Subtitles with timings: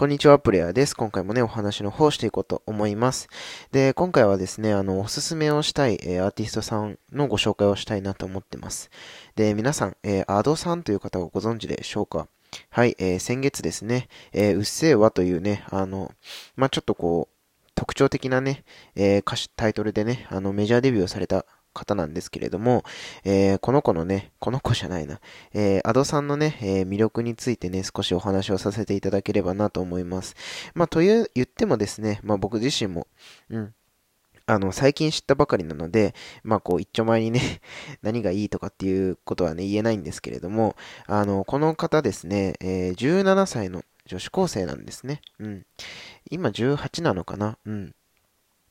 [0.00, 0.96] こんにちは、プレイヤーです。
[0.96, 3.28] 今回もね、お話の方していこうと思います。
[3.70, 8.88] で、今回はですね、あの、おすすめをしたい、えー、アーティストさんのご紹介をしたいなと思ってます。
[9.36, 12.28] で、皆さん、えー、アドさんという方をご存知でしょうか？
[12.70, 16.10] はい、えー、先月ですね、えー、うっせぇわというね、あの、
[16.56, 18.64] まあ、ちょっとこう、特徴的なね、
[18.96, 22.84] え、歌詞、タイトルでね、あの、メジャーデビューをされた方なんですけれども、
[23.24, 25.20] えー、この子のね、この子じゃないな、
[25.52, 30.34] えー、アドさんのね、えー、魅力についてね、少しお話をさせていただければなと思います。
[30.74, 33.06] まあ、という、言ってもですね、まあ僕自身も、
[33.50, 33.74] うん、
[34.50, 37.60] あの、最近知ったばかりなので、まあこう一丁前にね
[38.02, 40.76] 何がいいとかっていうことはね、言えないんですけれども、
[41.06, 45.22] あの、この方ですね、えー、17歳の女子高生なんですね。
[45.38, 45.66] うん。
[46.30, 47.94] 今18なのかなうん。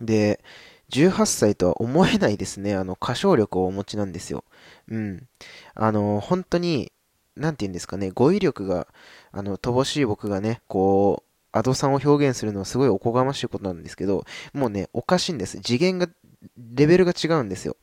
[0.00, 0.44] で、
[0.92, 2.74] 18歳とは思えないですね。
[2.76, 4.44] あの、歌唱力をお持ちなんですよ。
[4.88, 5.26] うん。
[5.74, 6.92] あの、本当に、
[7.34, 8.86] なんて言うんですかね、語彙力が、
[9.32, 15.58] あの、乏しい僕がね、こう、アドさんを表現するのはすごいおこがましいことなんですけど、もうね、おかしいんです。
[15.60, 16.08] 次元が、
[16.56, 17.76] レベルが違うんですよ。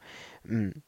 [0.46, 0.84] うん。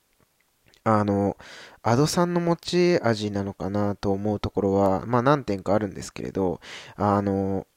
[0.83, 1.37] あの、
[1.83, 6.59] アドさんの持ち味なのかなと思うところは、まあ何点かあるんですけれど、
[6.95, 7.67] あの、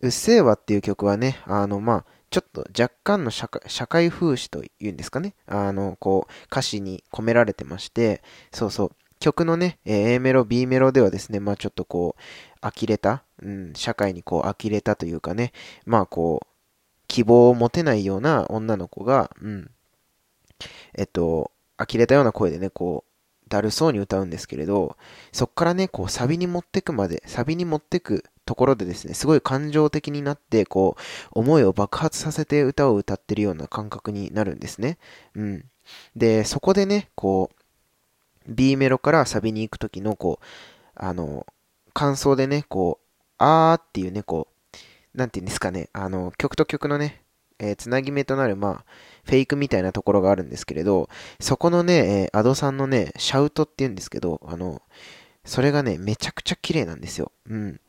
[0.00, 5.36] うっせぇわっていう曲はね、あの、まあ、ちょっと若干の社会風刺というんですかね。
[5.46, 8.90] あの、こう、歌詞に込められてまして、そうそう。
[9.20, 15.52] 曲のね、A メロ、B メロではですね、まあちょっとこう、呆れた、うん、社会にこう、呆れたというかね、
[15.86, 16.46] まあこう、
[17.06, 19.70] 希望を持てないような女の子が、うん、
[20.94, 23.13] えっと、呆れたような声でね、こう、
[23.48, 24.96] だるそうに歌うんですけれど、
[25.32, 34.98] そっからね、こう、サビに持ってくまで、サビに持ってくところでですね、すごい感情的になって、こう、思いを爆発させて歌を歌ってるような感覚になるんですね。
[35.34, 35.64] うん。
[36.16, 37.64] で、そこでね、こう、
[38.48, 40.44] B メロからサビに行くときの、こう、
[40.94, 41.46] あの、
[41.92, 43.06] 感想でね、こう、
[43.38, 47.23] あーっていうね、こう、なんて言うんですかね、あの、曲と曲のね、
[47.58, 48.84] えー、つなぎ目となる、まあ、
[49.24, 51.08] フェイクみたいなところがあるんですけれど、
[51.40, 54.82] そこのね、えー、アドさんのね、シャウトって言うんですけど、あの、
[55.44, 57.32] それがね、めちゃくちゃ綺麗なんですよ。
[57.48, 57.80] うん。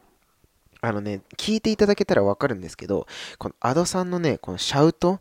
[0.82, 3.08] あのね、聞いていただけたらわかるんですけど、
[3.40, 5.20] このアドさんのね、このシャウト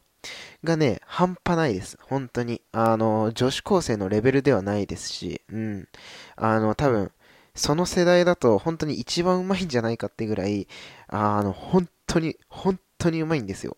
[0.62, 1.98] がね、半端ないです。
[2.02, 2.60] 本当に。
[2.72, 5.88] あの、女子高生のレベルではないですし、うん。
[6.36, 7.12] あの、多分、
[7.54, 10.66] その世代だと本当に一番うまいんじゃないかってぐらい、
[11.08, 13.76] あの、本当に、本当にうまいんですよ。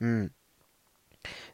[0.00, 0.32] うん。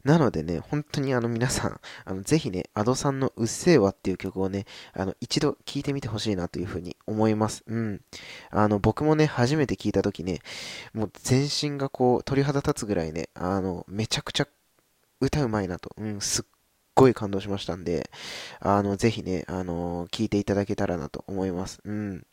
[0.05, 7.65] なのでね、本当にあの皆さん、あのぜひね、アドさんのうっせぇわっていう曲をね、あの一度聴いてみてほしいなというふうに思います。
[7.67, 8.01] うん。
[8.51, 10.41] あの僕もね、初めて聴いた時ね、
[10.93, 14.49] もう全身がこう鳥肌立つぐらいね、あの、めちゃくちゃ
[15.21, 16.45] 歌うまいなと、うん、すっ
[16.95, 18.11] ごい感動しましたんで、
[18.61, 21.81] あの、ぜひね、あの、聴いていただけたらなと思います。
[21.84, 22.27] うん。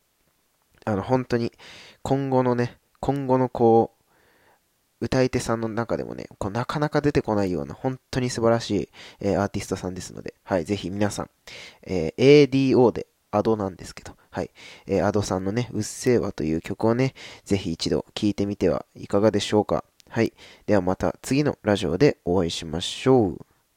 [0.85, 1.51] あの、本当に、
[2.01, 4.00] 今後のね、今後のこう、
[5.01, 8.89] 歌い手さんの中でもね、こうなかなか出てこないような本当に素晴らしい、
[9.19, 11.29] えー、アーティストさんですので、はい、ぜひ皆さん、
[11.83, 14.51] えー、ADO でアドなんですけど、はい、
[14.85, 19.83] えー、アドさんのね、うっせぇわという曲をね、ぜひ一度聴いてみてはいかがでしょうか。
[20.09, 20.33] はい。
[20.67, 23.50] ではまた次のラジオでお会いしましょう。